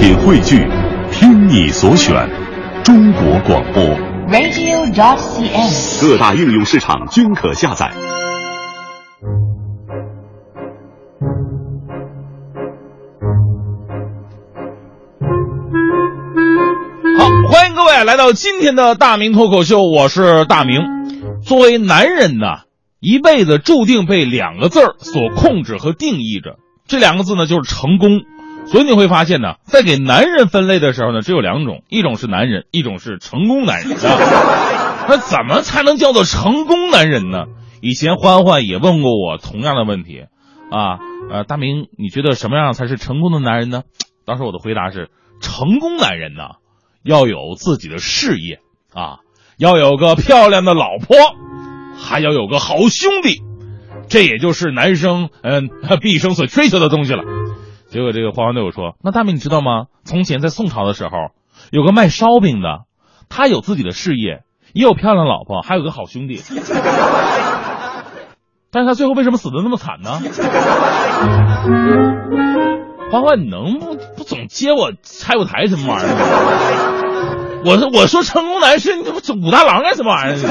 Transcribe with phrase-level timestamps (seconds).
[0.00, 0.66] 品汇聚，
[1.12, 2.26] 听你所选，
[2.82, 3.84] 中国广播。
[4.30, 6.00] radio.dot.cn，。
[6.00, 7.92] 各大应用市场均可下载。
[17.18, 20.80] 好，欢迎各位来到今天的大明脱口秀，我是大明。
[21.42, 22.46] 作为男人呢，
[23.00, 26.56] 一辈子注定被两个字儿所控制和定义着，
[26.88, 28.22] 这两个字呢就是成功。
[28.70, 33.96] 所以你会发现呢，在给男人分类的时候呢，只有两种，一种是男人，一种是成功男人。
[33.96, 37.46] 啊、 那怎么才能叫做成功男人呢？
[37.82, 40.26] 以前欢欢也问过我同样的问题，
[40.70, 41.00] 啊，
[41.32, 43.82] 呃，大明，你觉得什么样才是成功的男人呢？
[44.24, 46.42] 当时我的回答是，成功男人呢，
[47.02, 48.60] 要有自己的事业
[48.94, 49.18] 啊，
[49.58, 51.16] 要有个漂亮的老婆，
[51.98, 53.42] 还要有个好兄弟，
[54.08, 57.24] 这也就是男生嗯、 毕生所追求的东西了。
[57.90, 59.86] 结果这个欢欢对我说：“那大明你知道吗？
[60.04, 61.10] 从前在宋朝的时候，
[61.72, 62.82] 有个卖烧饼的，
[63.28, 66.40] 他有自己的事业，也有漂亮老婆，还有个好兄弟。
[68.70, 70.20] 但是他最后为什么死的那么惨呢？”
[73.10, 77.60] 欢欢，你能不不总接我拆我台什么玩意儿？
[77.64, 80.46] 我说我说成功男人是你这不武大郎干什么玩意儿？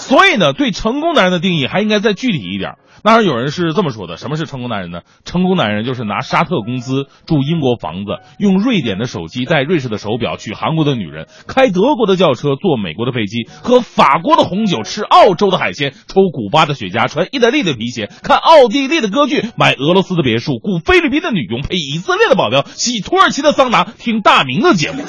[0.00, 2.72] 所以呢，对成功男人的定义还应该再具体一点。
[3.02, 5.00] 当然，有人是这么说的：什么是成功男人呢？
[5.24, 25.02] 成功男人就是拿沙特工资住英国房子，用瑞典的手机戴瑞士的手表娶韩国的女人，开德国的轿车坐美国的飞机，喝法国的红酒，吃澳洲的海鲜，抽古巴的雪茄，穿意大利的皮鞋，看奥地利的歌剧，买俄罗斯的别墅，雇菲律宾的女佣，配以色列的保镖，洗土耳其的桑拿，听大明的节目。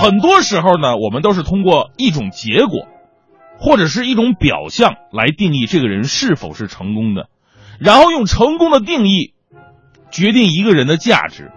[0.00, 2.88] 很多时候呢，我们都是通过一种结果。
[3.62, 7.28] 或者是一种表象来定义这个人是否是成功的，
[7.78, 9.34] 然后用成功的定义
[10.10, 11.52] 决定一个人的价值。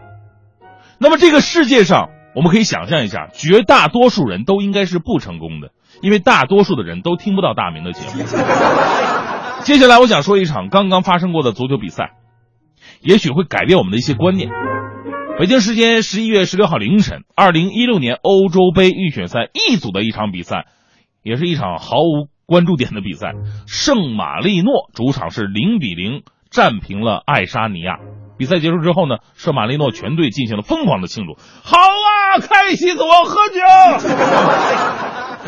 [0.97, 5.69] 那么这个世界上，我们可以想象一下，绝大多数人都应该是不成功的，
[6.01, 8.25] 因为大多数的人都听不到大明的节目。
[9.63, 12.11] 接下来我想说一场刚刚发生过的足球比赛，
[12.99, 14.49] 也许会改变我们的一些观念。
[15.39, 20.65] 北京时间十一月十六号凌晨，二零一六年欧洲杯预选赛 E 组的一场比赛。
[21.23, 23.31] 也是一场毫无关注点的比赛，
[23.65, 27.97] 圣马力诺主场是零比零战平了爱沙尼亚。
[28.37, 31.37] 比赛结束之后呢，圣马力诺全队进行了疯狂的庆祝。
[31.63, 33.61] 好啊，开心死我，喝酒！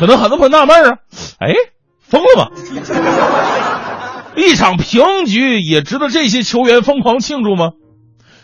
[0.00, 0.98] 可能很多朋友纳闷啊，
[1.38, 1.52] 哎，
[2.00, 2.50] 疯了吗？
[4.34, 7.72] 一场平局也值得这些球员疯狂庆祝吗？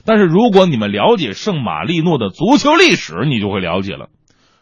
[0.04, 4.08] 但是如果你们了解圣马力诺的足球历史，你就会了解了，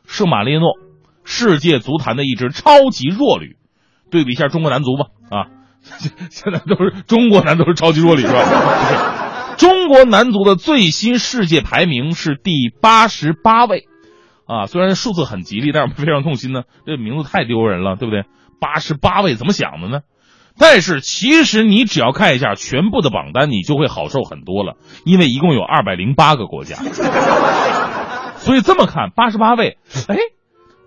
[0.06, 0.78] 圣马力诺。
[1.22, 3.56] 世界足坛的一支超级弱旅，
[4.10, 5.46] 对比一下中国男足吧啊，
[6.30, 9.54] 现在都是中国男足是超级弱旅是吧？
[9.56, 13.84] 中国男足的最新世界排名是第八十八位，
[14.46, 18.24] 啊，虽然数字很吉利，但是非常痛心呢，这名字太丢人了，对不对？
[18.58, 20.00] 八十八位怎么想的呢？
[20.60, 26.76] 但是其实你只要看一下全部的榜单，你就会好受很多了，因为一共有二百零八个国家，
[28.38, 30.16] 所以这么看，八十八位，哎。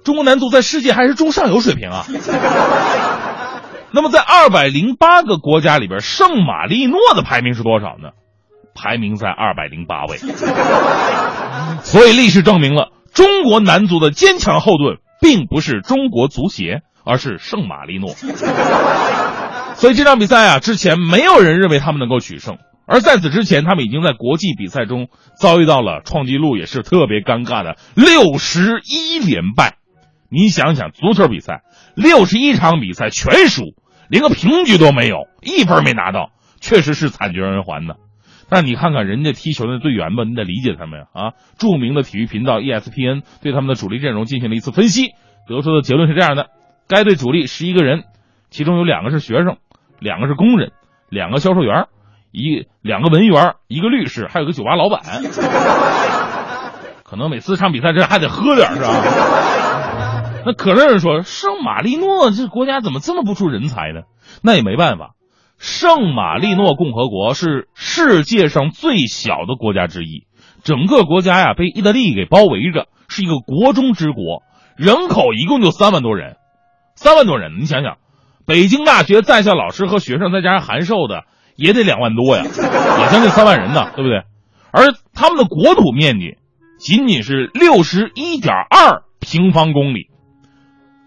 [0.04, 2.06] 中国男足在世界还是中上游水平啊。
[3.92, 8.10] 那么在二百零八个国家里边，圣马力诺的排名是多少呢？
[8.76, 10.18] 排名在二百零八位。
[11.84, 18.10] 所以历史证明了，中国男足的坚强后盾并不是中国足协，而是圣马力诺。
[19.76, 25.08] 所以这场比赛啊，之前没有人认为他们能够取胜，而在此之前，他们已经在国际比赛中
[25.40, 29.78] 遭遇到了创纪录也是特别尴尬的六十一连败。
[30.30, 31.64] 你想想，足球比赛
[31.96, 33.76] 六十一场比赛全输，
[34.10, 37.98] 连个平局都没有，一分没拿到，确实是惨绝人寰的。
[38.50, 41.34] 但你看看人家踢球的队员吧，你得理解他们呀啊！
[41.58, 45.10] 著名的体育频道 ESPN 对他们的主力阵容进行了一次分析，
[45.48, 46.48] 得出的结论是这样的：
[46.88, 48.04] 该队主力十一个人，
[48.54, 49.58] 其中有两个是学生，
[49.98, 50.74] 两个是工人，
[51.10, 51.88] 两个销售员，
[52.32, 55.02] 一两个文员，一个律师，还有个酒吧老板。
[57.04, 58.94] 可能每次唱比赛这还得喝点是吧？
[60.46, 64.02] 那可乐人说，圣马力诺这国家怎么这么不出人才呢？
[64.44, 65.16] 那也没办法，
[65.58, 70.28] 圣马力诺共和国是世界上最小的国家之一，
[70.64, 74.44] 整个国家呀被意大利给包围着，是一个国中之国，
[74.78, 76.36] 人口一共就三万多人，
[76.94, 77.98] 三万多人，你想想，
[78.46, 81.24] 北京大学在校老师和学生再加上函授的，
[81.56, 84.24] 也得两万多呀，也将近三万人呢，对不对？
[84.72, 86.38] 而他们的国土面积
[86.80, 90.10] 仅仅是六十一点二平方公里。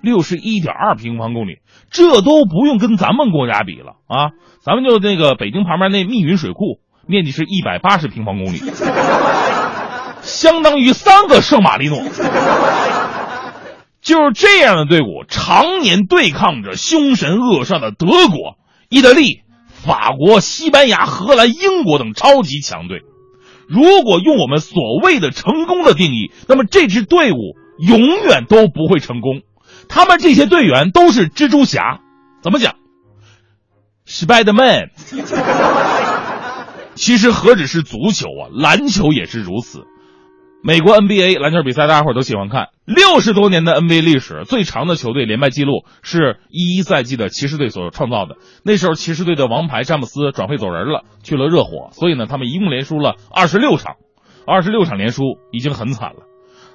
[0.03, 1.59] 六十一点二平方公里，
[1.91, 4.31] 这都不用跟咱们国家比了啊！
[4.61, 6.79] 咱们就那个北京旁边那密云水库，
[7.09, 8.59] 面积是一百八十平方公里，
[10.23, 11.99] 相当于三个圣马力诺。
[14.07, 18.57] 就是这样的队伍，常年对抗着凶神恶煞的德国、
[18.89, 23.01] 意大利、法国、西班牙、荷兰、英国等超级强队。
[23.67, 29.41] 如果用我们所谓的成功的定义，那么这支队伍永远都不会成功。
[29.89, 31.99] 他们这些队员都是蜘蛛侠，
[32.45, 32.77] 怎么讲
[34.07, 34.91] ？Spiderman。
[36.95, 39.81] 其实何止是足球啊，篮球也是如此。
[40.63, 42.71] 美国 NBA 篮球比赛，大家伙都喜欢看。
[42.85, 48.37] 六十多年的 NBA 历史，最长的球队连败记录是一一赛季的骑士队所创造的。
[48.65, 53.97] 那时候骑士队的王牌詹姆斯转会走人了，去了热火，所以呢，他们一共连输了二十六场，
[54.47, 55.23] 二十六场连输
[55.53, 56.23] 已经很惨了。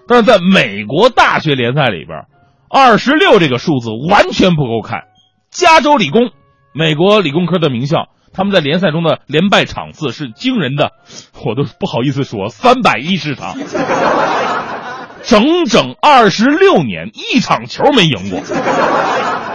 [0.07, 2.27] 但是在美国大学联赛里边，
[2.69, 5.01] 二十六这个数字完全不够看。
[5.50, 6.31] 加州理工，
[6.74, 8.07] 美国理工科的名校。
[8.33, 10.92] 他们在联赛中的连败场次是惊人的，
[11.45, 13.56] 我都不好意思说三百一十场，
[15.24, 18.42] 整整二十六年一场球没赢过。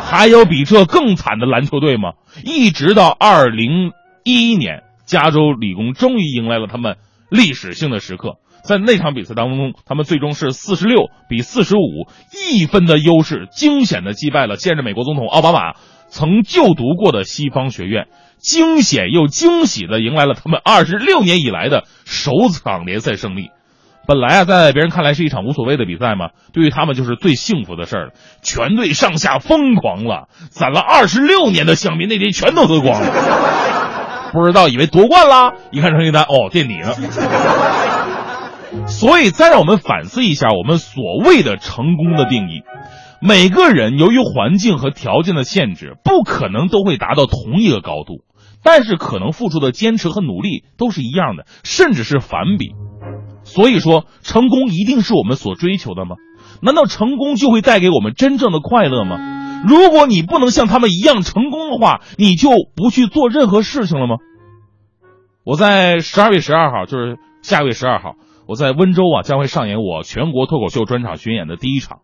[0.09, 2.13] 还有比这更惨的篮球队吗？
[2.45, 3.91] 一直到二零
[4.23, 6.97] 一一年，加州理工终于迎来了他们
[7.29, 12.07] 历史性的时刻，在那场比赛当中，他们最终是四十六比四十五，
[12.53, 15.73] 一分的优势，惊险的击败了现任美国总统奥巴马
[16.09, 18.07] 曾就读过的西方学院。
[18.39, 23.51] 惊险又惊喜的迎来了他们二十六年以来的首场联赛胜利。
[24.07, 28.13] 本来啊，在别人看来是一场无所谓的比赛嘛，对于他们就是最幸福的事儿了。
[28.43, 34.31] 全队上下疯狂了，攒了二十六年的香槟那天全都喝光了。
[34.33, 36.95] 不知道以为夺冠啦，一看成绩单，哦，垫底了。
[38.87, 42.63] 所以，再让我们反思一下我们所谓的成功的定义。
[43.21, 48.25] 每个人由于环境和条件的限制，不可能都会达到同一个高度，
[48.63, 52.73] 但是可能付出的坚持和努力都是一样的，甚至是反比。
[53.43, 56.17] 所以说，成功一定是我们所追求的吗？
[56.61, 59.17] 难道成功就会带给我们真正的快乐吗？
[59.67, 64.17] 如果你不能像他们一样成功的话，你就不去做任何事情了吗？
[65.45, 71.99] 我在十二月十二号，就是下个月十二号，我在温州啊，将会上演我全国脱口秀专场巡演的第一场。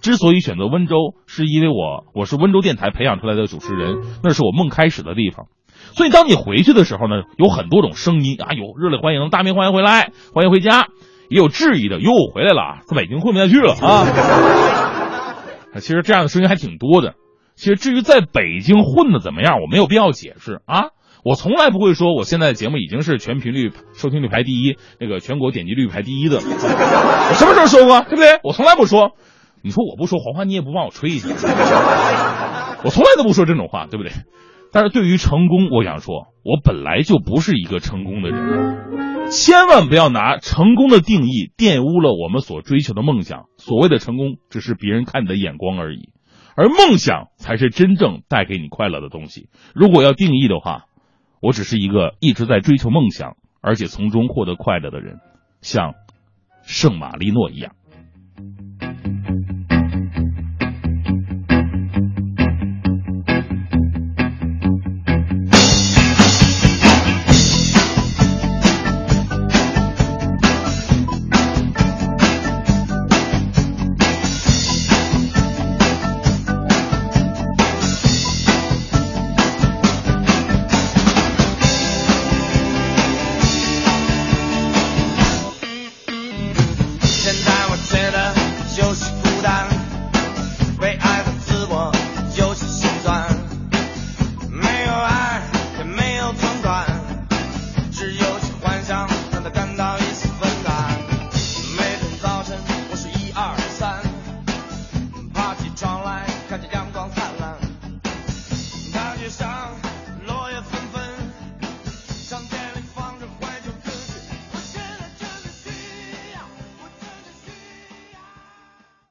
[0.00, 5.46] 之所以选择温州，是因为我我是温州电台培养出来的主持人，那是我梦开始的地方。
[5.92, 10.88] 所以当你回去的时候呢，有很多种声音啊，有热烈欢迎，大明欢迎回来，欢迎回家；
[11.30, 14.04] 也有质疑的，哟，回来了，在北京混不下去了啊。
[15.80, 17.14] 其实这样的声音还挺多的。
[17.54, 20.88] 其实至于在北京混的怎么样，我没有必要解释啊。
[21.24, 26.36] 我从来不会说我现在的节目已经是全频率收听率排第一，那个全国点击率排第一的。
[26.36, 28.02] 我什么时候说过？
[28.02, 28.38] 对不对？
[28.42, 29.12] 我从来不说。
[29.62, 31.28] 你说我不说黄花，你也不帮我吹一下，
[32.84, 34.12] 我从来都不说这种话，对不对？
[34.70, 43.44] 但是对于成功，我想说，我本来就不是一个成功的人，千万不要拿成功的定义玷污了我们所追求的梦想。
[43.56, 46.10] 所谓的成功，只是别人看你的眼光而已，
[46.54, 49.48] 而梦想才是真正带给你快乐的东西。
[49.74, 50.84] 如果要定义的话，
[51.44, 55.20] 我只是一个一直在追求梦想，而且从中获得快乐的人，
[55.60, 55.92] 像
[56.62, 57.74] 圣马力诺一样。